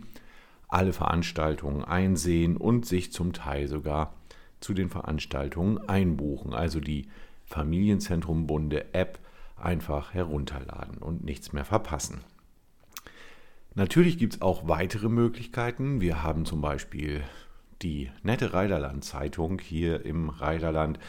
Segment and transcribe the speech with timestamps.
[0.67, 4.13] alle Veranstaltungen einsehen und sich zum Teil sogar
[4.61, 6.53] zu den Veranstaltungen einbuchen.
[6.53, 7.07] Also die
[7.45, 9.19] Familienzentrum Bunde App
[9.57, 12.23] einfach herunterladen und nichts mehr verpassen.
[13.75, 16.01] Natürlich gibt es auch weitere Möglichkeiten.
[16.01, 17.21] Wir haben zum Beispiel
[17.81, 20.99] die nette Reiderland Zeitung hier im Reiderland,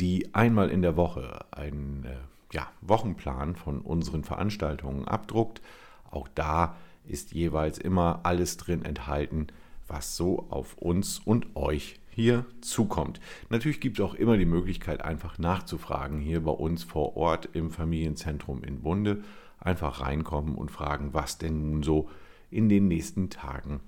[0.00, 2.16] die einmal in der Woche einen äh,
[2.52, 5.62] ja, Wochenplan von unseren Veranstaltungen abdruckt.
[6.10, 6.76] Auch da
[7.06, 9.48] ist jeweils immer alles drin enthalten,
[9.86, 13.20] was so auf uns und euch hier zukommt.
[13.50, 17.70] Natürlich gibt es auch immer die Möglichkeit, einfach nachzufragen hier bei uns vor Ort im
[17.70, 19.24] Familienzentrum in Bunde.
[19.58, 22.08] Einfach reinkommen und fragen, was denn nun so
[22.50, 23.80] in den nächsten Tagen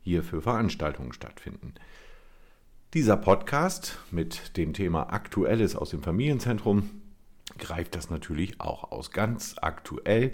[0.00, 1.74] hier für Veranstaltungen stattfinden.
[2.94, 6.90] Dieser Podcast mit dem Thema Aktuelles aus dem Familienzentrum
[7.58, 9.10] greift das natürlich auch aus.
[9.10, 10.32] Ganz aktuell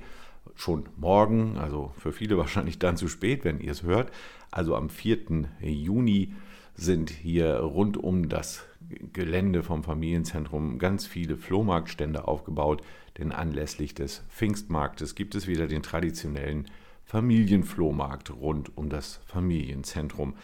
[0.54, 4.10] schon morgen, also für viele wahrscheinlich dann zu spät, wenn ihr es hört.
[4.50, 5.46] Also am 4.
[5.60, 6.32] Juni
[6.74, 8.64] sind hier rund um das
[9.12, 12.82] Gelände vom Familienzentrum ganz viele Flohmarktstände aufgebaut,
[13.18, 16.68] denn anlässlich des Pfingstmarktes gibt es wieder den traditionellen
[17.04, 20.34] Familienflohmarkt rund um das Familienzentrum.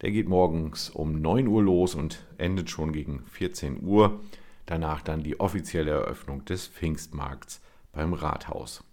[0.00, 4.20] Der geht morgens um 9 Uhr los und endet schon gegen 14 Uhr.
[4.66, 7.60] Danach dann die offizielle Eröffnung des Pfingstmarkts
[7.92, 8.84] beim Rathaus.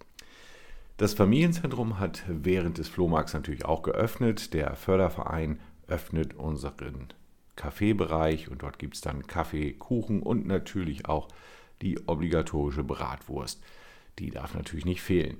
[0.98, 4.54] Das Familienzentrum hat während des Flohmarkts natürlich auch geöffnet.
[4.54, 7.10] Der Förderverein öffnet unseren
[7.58, 11.28] Kaffeebereich und dort gibt es dann Kaffee, Kuchen und natürlich auch
[11.82, 13.62] die obligatorische Bratwurst.
[14.20, 15.38] Die darf natürlich nicht fehlen.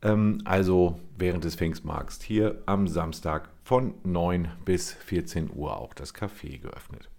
[0.00, 6.14] Ähm, also während des Pfingstmarkts hier am Samstag von 9 bis 14 Uhr auch das
[6.14, 7.10] Café geöffnet.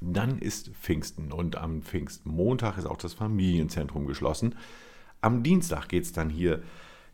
[0.00, 4.54] Dann ist Pfingsten und am Pfingstmontag ist auch das Familienzentrum geschlossen.
[5.20, 6.62] Am Dienstag geht es dann hier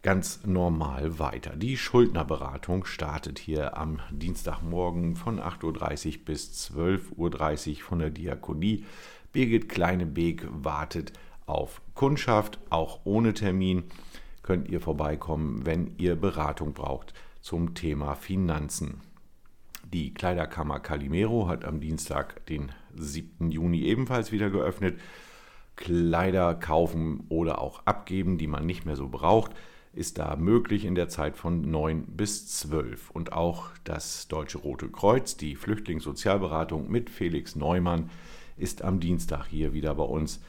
[0.02, 1.56] ganz normal weiter.
[1.56, 8.84] Die Schuldnerberatung startet hier am Dienstagmorgen von 8.30 Uhr bis 12.30 Uhr von der Diakonie.
[9.32, 11.14] Birgit Kleinebeek wartet
[11.46, 13.84] auf Kundschaft, auch ohne Termin
[14.42, 19.00] könnt ihr vorbeikommen, wenn ihr Beratung braucht zum Thema Finanzen.
[19.92, 23.50] Die Kleiderkammer Calimero hat am Dienstag, den 7.
[23.50, 24.98] Juni ebenfalls wieder geöffnet.
[25.76, 29.52] Kleider kaufen oder auch abgeben, die man nicht mehr so braucht,
[29.92, 33.10] ist da möglich in der Zeit von 9 bis 12.
[33.10, 38.10] Und auch das Deutsche Rote Kreuz, die Flüchtlingssozialberatung mit Felix Neumann,
[38.56, 40.40] ist am Dienstag hier wieder bei uns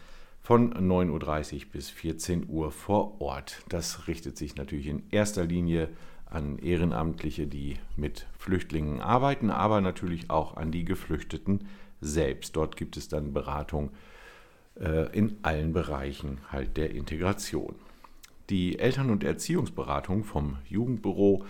[0.42, 3.64] von 9.30 Uhr bis 14 Uhr vor Ort.
[3.70, 5.90] Das richtet sich natürlich in erster Linie
[6.26, 11.68] an Ehrenamtliche, die mit Flüchtlingen arbeiten, aber natürlich auch an die Geflüchteten
[12.02, 12.56] selbst.
[12.56, 13.92] Dort gibt es dann Beratung
[14.76, 17.76] in allen Bereichen halt der Integration.
[18.50, 21.46] Die Eltern- und Erziehungsberatung vom Jugendbüro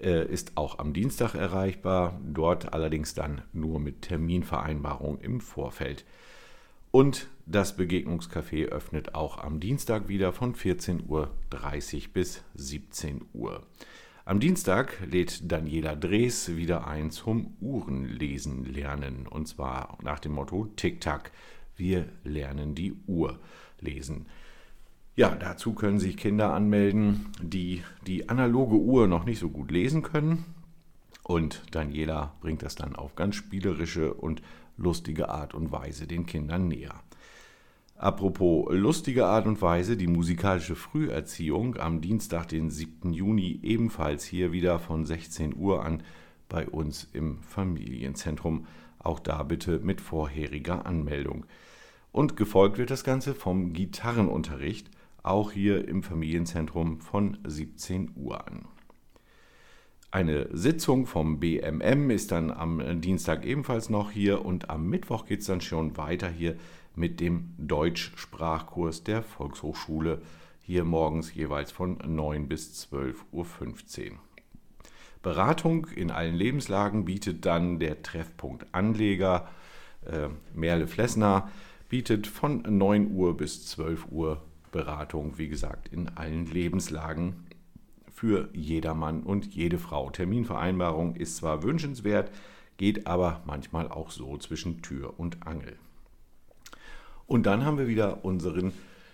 [0.00, 6.04] äh, ist auch am Dienstag erreichbar, dort allerdings dann nur mit Terminvereinbarung im Vorfeld.
[6.90, 11.30] Und das Begegnungscafé öffnet auch am Dienstag wieder von 14.30 Uhr
[12.12, 13.62] bis 17 Uhr.
[14.26, 19.26] Am Dienstag lädt Daniela Drees wieder ein zum Uhrenlesen lernen.
[19.26, 21.32] Und zwar nach dem Motto Tick-Tack
[21.76, 23.38] wir lernen die Uhr
[23.80, 24.26] lesen.
[25.16, 30.02] Ja, dazu können sich Kinder anmelden, die die analoge Uhr noch nicht so gut lesen
[30.02, 30.44] können
[31.22, 34.42] Und Daniela bringt das dann auf ganz spielerische und
[34.76, 37.00] lustige Art und Weise den Kindern näher.
[37.96, 43.12] Apropos lustige Art und Weise, die musikalische Früherziehung am Dienstag, den 7.
[43.12, 46.02] Juni, ebenfalls hier wieder von 16 Uhr an
[46.48, 48.66] bei uns im Familienzentrum.
[49.04, 51.46] Auch da bitte mit vorheriger Anmeldung.
[52.10, 54.90] Und gefolgt wird das Ganze vom Gitarrenunterricht,
[55.22, 58.66] auch hier im Familienzentrum von 17 Uhr an.
[60.10, 65.40] Eine Sitzung vom BMM ist dann am Dienstag ebenfalls noch hier und am Mittwoch geht
[65.40, 66.56] es dann schon weiter hier
[66.94, 70.22] mit dem Deutschsprachkurs der Volkshochschule,
[70.62, 74.18] hier morgens jeweils von 9 bis 12.15 Uhr.
[75.24, 79.48] Beratung in allen Lebenslagen bietet dann der Treffpunkt Anleger.
[80.04, 81.50] Äh, Merle Flessner
[81.88, 87.46] bietet von 9 Uhr bis 12 Uhr Beratung, wie gesagt, in allen Lebenslagen
[88.12, 90.10] für jedermann und jede Frau.
[90.10, 92.30] Terminvereinbarung ist zwar wünschenswert,
[92.76, 95.76] geht aber manchmal auch so zwischen Tür und Angel.
[97.26, 98.72] Und dann haben wir wieder unseren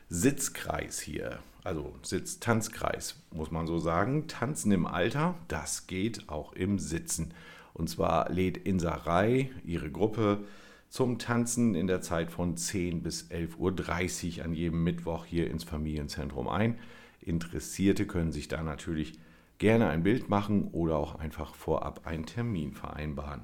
[0.09, 1.39] Sitzkreis hier.
[1.63, 4.29] Also Sitz-Tanzkreis, muss man so sagen.
[4.29, 7.35] Tanzen im Alter, das geht auch im Sitzen.
[7.75, 10.45] Und zwar lädt Inserei ihre Gruppe
[10.89, 15.65] zum Tanzen in der Zeit von 10 bis 11.30 Uhr an jedem Mittwoch hier ins
[15.65, 16.79] Familienzentrum ein.
[17.21, 19.19] Interessierte können sich da natürlich
[19.59, 23.43] gerne ein Bild machen oder auch einfach vorab einen Termin vereinbaren.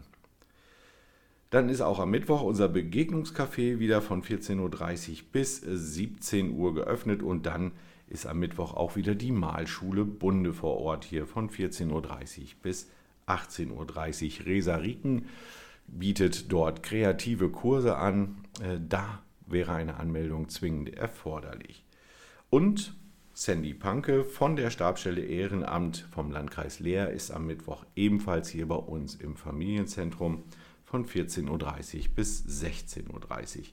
[1.51, 7.23] Dann ist auch am Mittwoch unser Begegnungscafé wieder von 14.30 Uhr bis 17 Uhr geöffnet
[7.23, 7.73] und dann
[8.07, 12.03] ist am Mittwoch auch wieder die Malschule Bunde vor Ort hier von 14.30 Uhr
[12.63, 12.91] bis
[13.27, 14.47] 18.30 Uhr.
[14.47, 15.27] Resa Rieken
[15.87, 18.37] bietet dort kreative Kurse an.
[18.61, 21.85] Äh, da wäre eine Anmeldung zwingend erforderlich.
[22.51, 22.95] Und
[23.33, 28.77] Sandy Panke von der Stabstelle Ehrenamt vom Landkreis Leer ist am Mittwoch ebenfalls hier bei
[28.77, 30.45] uns im Familienzentrum
[30.85, 33.65] von 14.30 Uhr bis 16.30 Uhr.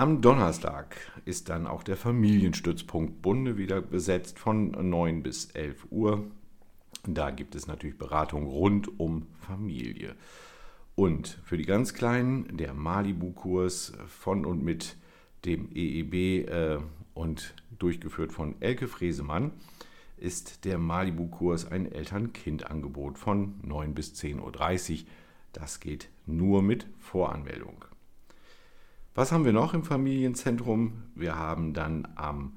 [0.00, 6.24] Am Donnerstag ist dann auch der Familienstützpunkt Bunde wieder besetzt von 9 bis 11 Uhr.
[7.06, 10.14] Da gibt es natürlich Beratung rund um Familie.
[10.94, 14.96] Und für die ganz Kleinen der Malibu-Kurs von und mit
[15.44, 16.78] dem EEB äh,
[17.12, 19.52] und durchgeführt von Elke Fresemann
[20.16, 25.08] ist der Malibu-Kurs ein Eltern-Kind-Angebot von 9 bis 10.30 Uhr.
[25.52, 27.84] Das geht nur mit Voranmeldung.
[29.14, 31.02] Was haben wir noch im Familienzentrum?
[31.16, 32.56] Wir haben dann am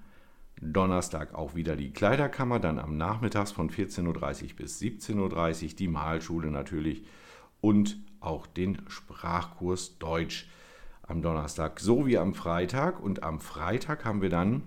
[0.61, 4.05] Donnerstag auch wieder die Kleiderkammer, dann am Nachmittags von 14.30
[4.43, 7.03] Uhr bis 17.30 Uhr die Malschule natürlich
[7.59, 10.47] und auch den Sprachkurs Deutsch
[11.01, 13.01] am Donnerstag sowie am Freitag.
[13.01, 14.61] Und am Freitag haben wir dann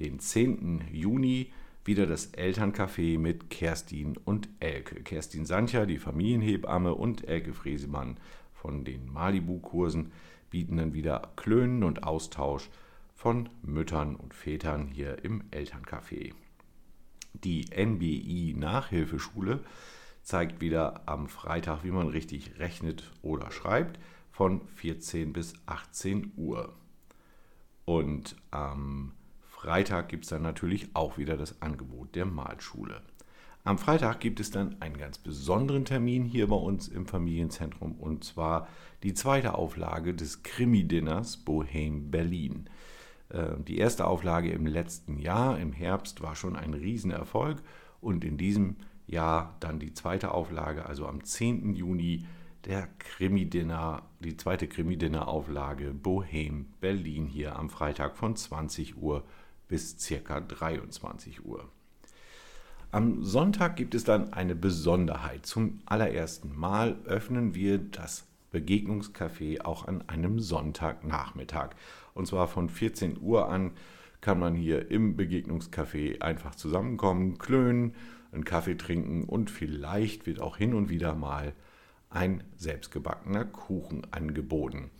[0.00, 0.84] den 10.
[0.92, 1.50] Juni
[1.84, 5.02] wieder das Elterncafé mit Kerstin und Elke.
[5.02, 8.18] Kerstin Sancha, die Familienhebamme, und Elke Fresemann
[8.52, 10.12] von den Malibu-Kursen
[10.52, 12.68] bieten dann wieder Klönen und Austausch
[13.14, 16.34] von Müttern und Vätern hier im Elterncafé.
[17.32, 19.64] Die NBI Nachhilfeschule
[20.22, 23.98] zeigt wieder am Freitag, wie man richtig rechnet oder schreibt,
[24.30, 26.74] von 14 bis 18 Uhr.
[27.86, 33.02] Und am Freitag gibt es dann natürlich auch wieder das Angebot der Malschule.
[33.64, 38.24] Am Freitag gibt es dann einen ganz besonderen Termin hier bei uns im Familienzentrum und
[38.24, 38.66] zwar
[39.04, 42.68] die zweite Auflage des Krimi-Dinners Bohem Berlin.
[43.28, 47.62] Äh, die erste Auflage im letzten Jahr, im Herbst, war schon ein Riesenerfolg
[48.00, 51.74] und in diesem Jahr dann die zweite Auflage, also am 10.
[51.74, 52.26] Juni,
[52.64, 59.22] der Krimi-Dinner, die zweite Krimi-Dinner-Auflage Bohem Berlin hier am Freitag von 20 Uhr
[59.68, 61.68] bis circa 23 Uhr.
[62.94, 65.46] Am Sonntag gibt es dann eine Besonderheit.
[65.46, 71.70] Zum allerersten Mal öffnen wir das Begegnungscafé auch an einem Sonntagnachmittag.
[72.12, 73.70] Und zwar von 14 Uhr an
[74.20, 77.94] kann man hier im Begegnungscafé einfach zusammenkommen, klönen,
[78.30, 81.54] einen Kaffee trinken und vielleicht wird auch hin und wieder mal
[82.10, 84.90] ein selbstgebackener Kuchen angeboten.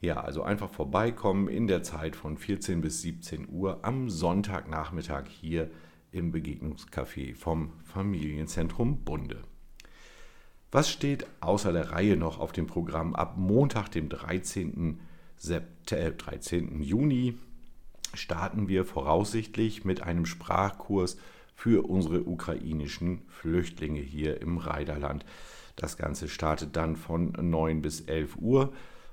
[0.00, 5.70] Ja, also einfach vorbeikommen in der Zeit von 14 bis 17 Uhr am Sonntagnachmittag hier
[6.12, 9.42] im Begegnungscafé vom Familienzentrum Bunde.
[10.70, 15.00] Was steht außer der Reihe noch auf dem Programm ab Montag, dem 13.
[15.36, 16.82] Sept äh, 13.
[16.82, 17.34] Juni?
[18.14, 21.16] Starten wir voraussichtlich mit einem Sprachkurs
[21.54, 25.24] für unsere ukrainischen Flüchtlinge hier im Reiderland.
[25.76, 28.72] Das Ganze startet dann von 9 bis 11 Uhr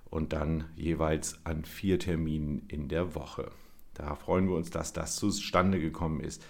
[0.10, 3.51] und dann jeweils an vier Terminen in der Woche.
[3.94, 6.41] Da freuen wir uns, dass das zustande gekommen ist.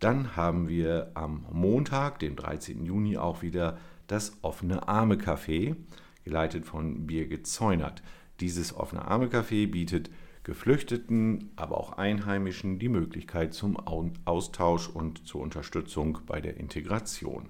[0.00, 2.84] Dann haben wir am Montag, dem 13.
[2.84, 5.76] Juni, auch wieder das offene Arme Café,
[6.24, 8.02] geleitet von Birgit Zeunert.
[8.40, 10.10] Dieses offene Arme Café bietet
[10.44, 13.76] Geflüchteten, aber auch Einheimischen die Möglichkeit zum
[14.24, 17.48] Austausch und zur Unterstützung bei der Integration.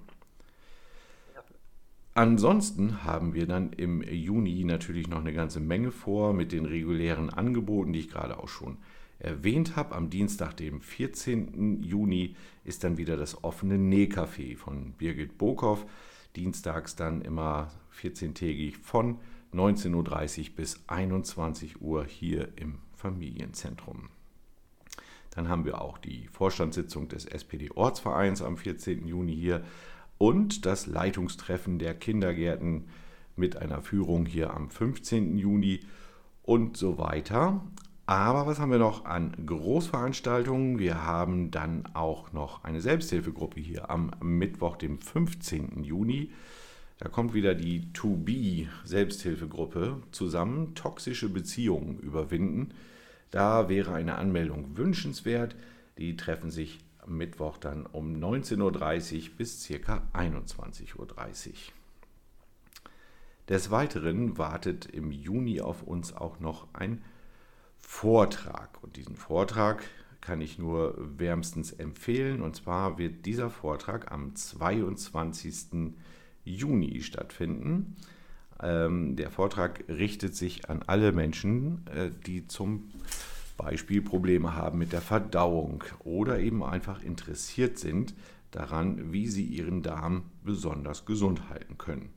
[2.15, 7.29] Ansonsten haben wir dann im Juni natürlich noch eine ganze Menge vor mit den regulären
[7.29, 8.77] Angeboten, die ich gerade auch schon
[9.19, 9.95] erwähnt habe.
[9.95, 11.83] Am Dienstag, dem 14.
[11.83, 15.85] Juni, ist dann wieder das offene Nähcafé von Birgit Bokow.
[16.35, 19.19] Dienstags dann immer 14-tägig von
[19.53, 24.09] 19.30 Uhr bis 21 Uhr hier im Familienzentrum.
[25.31, 29.07] Dann haben wir auch die Vorstandssitzung des SPD-Ortsvereins am 14.
[29.07, 29.63] Juni hier
[30.17, 32.85] und das Leitungstreffen der Kindergärten
[33.35, 35.37] mit einer Führung hier am 15.
[35.37, 35.81] Juni
[36.41, 37.61] und so weiter.
[38.09, 40.79] Aber was haben wir noch an Großveranstaltungen?
[40.79, 45.83] Wir haben dann auch noch eine Selbsthilfegruppe hier am Mittwoch, dem 15.
[45.83, 46.31] Juni.
[46.99, 50.73] Da kommt wieder die To Be Selbsthilfegruppe zusammen.
[50.73, 52.69] Toxische Beziehungen überwinden.
[53.29, 55.57] Da wäre eine Anmeldung wünschenswert.
[55.97, 60.01] Die treffen sich Mittwoch dann um 19.30 Uhr bis ca.
[60.13, 61.07] 21.30 Uhr.
[63.49, 67.01] Des Weiteren wartet im Juni auf uns auch noch ein
[67.79, 68.81] Vortrag.
[68.81, 69.83] Und diesen Vortrag
[70.21, 72.41] kann ich nur wärmstens empfehlen.
[72.41, 75.93] Und zwar wird dieser Vortrag am 22.
[76.43, 77.95] Juni stattfinden.
[78.61, 82.89] Ähm, der Vortrag richtet sich an alle Menschen, äh, die zum
[83.55, 88.13] Beispiel Probleme haben mit der Verdauung oder eben einfach interessiert sind
[88.51, 92.09] daran, wie sie ihren Darm besonders gesund halten können.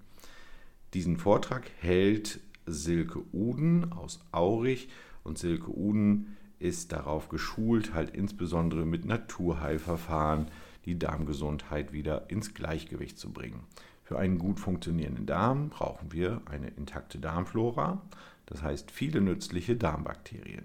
[0.95, 4.89] Diesen Vortrag hält Silke Uden aus Aurich
[5.25, 10.47] und Silke Uden ist darauf geschult, halt insbesondere mit Naturheilverfahren
[10.85, 13.65] die Darmgesundheit wieder ins Gleichgewicht zu bringen.
[14.05, 18.03] Für einen gut funktionierenden Darm brauchen wir eine intakte Darmflora,
[18.47, 20.65] das heißt viele nützliche Darmbakterien.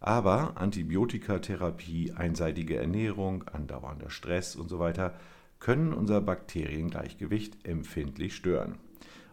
[0.00, 5.14] Aber Antibiotikatherapie, einseitige Ernährung, andauernder Stress und so weiter
[5.58, 8.76] können unser Bakteriengleichgewicht empfindlich stören.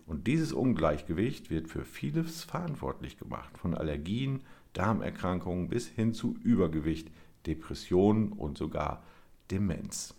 [0.05, 4.41] Und dieses Ungleichgewicht wird für vieles verantwortlich gemacht, von Allergien,
[4.73, 7.09] Darmerkrankungen bis hin zu Übergewicht,
[7.47, 9.03] Depressionen und sogar
[9.49, 10.13] Demenz.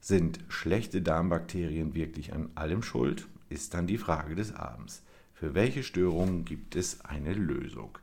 [0.00, 3.26] Sind schlechte Darmbakterien wirklich an allem schuld?
[3.48, 5.02] Ist dann die Frage des Abends.
[5.34, 7.98] Für welche Störungen gibt es eine Lösung?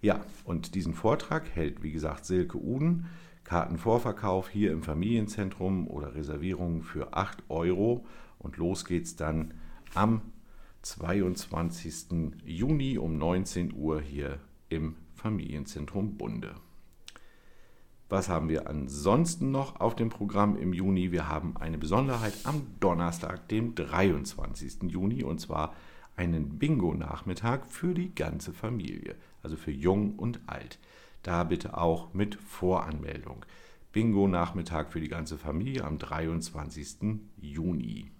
[0.00, 3.06] Ja, und diesen Vortrag hält, wie gesagt, Silke Uden.
[3.44, 8.04] Kartenvorverkauf hier im Familienzentrum oder Reservierungen für 8 Euro.
[8.38, 9.54] Und los geht's dann
[9.94, 10.20] am
[10.86, 12.32] 22.
[12.44, 14.38] Juni um 19 Uhr hier
[14.68, 16.54] im Familienzentrum Bunde.
[18.08, 21.10] Was haben wir ansonsten noch auf dem Programm im Juni?
[21.10, 24.84] Wir haben eine Besonderheit am Donnerstag, dem 23.
[24.84, 25.74] Juni, und zwar
[26.14, 29.16] einen Bingo-Nachmittag für die ganze Familie
[29.46, 30.78] also für jung und alt.
[31.22, 33.44] Da bitte auch mit Voranmeldung.
[33.92, 37.20] Bingo-Nachmittag für die ganze Familie am 23.
[37.40, 38.10] Juni.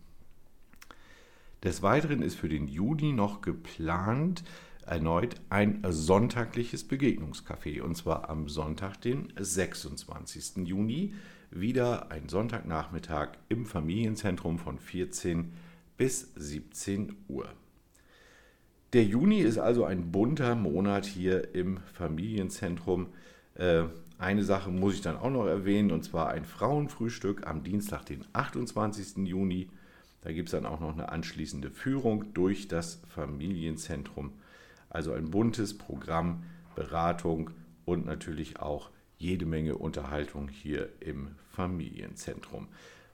[1.67, 4.45] Des Weiteren ist für den Juni noch geplant
[4.87, 10.65] erneut ein sonntagliches Begegnungscafé und zwar am Sonntag, den 26.
[10.65, 11.13] Juni.
[11.51, 15.55] Wieder ein Sonntagnachmittag im Familienzentrum von 14
[15.97, 17.49] bis 17 Uhr.
[18.93, 23.09] Der Juni ist also ein bunter Monat hier im Familienzentrum.
[23.55, 23.87] Äh,
[24.19, 28.25] eine Sache muss ich dann auch noch erwähnen, und zwar ein Frauenfrühstück am Dienstag, den
[28.35, 29.27] 28.
[29.27, 29.69] Juni.
[30.27, 34.33] Da gibt es dann auch noch eine anschließende Führung durch das Familienzentrum.
[34.91, 36.43] Also ein buntes Programm,
[36.75, 37.51] Beratung
[37.85, 42.67] und natürlich auch jede Menge Unterhaltung hier im Familienzentrum.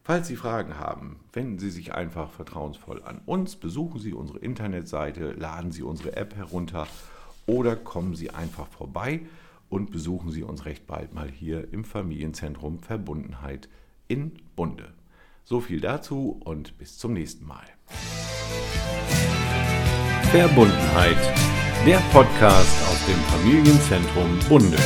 [0.03, 5.33] Falls Sie Fragen haben, wenden Sie sich einfach vertrauensvoll an uns, besuchen Sie unsere Internetseite,
[5.33, 6.87] laden Sie unsere App herunter
[7.45, 9.21] oder kommen Sie einfach vorbei
[9.69, 13.69] und besuchen Sie uns recht bald mal hier im Familienzentrum Verbundenheit
[14.09, 14.95] in Bunde.
[15.45, 17.65] So viel dazu und bis zum nächsten Mal.
[20.31, 21.19] Verbundenheit,
[21.85, 24.79] der Podcast aus dem Familienzentrum Bunde.